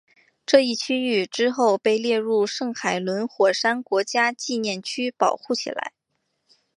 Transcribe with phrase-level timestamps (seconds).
[0.47, 5.93] 这一区域之后被列入圣海伦火山国家纪念区保护起来。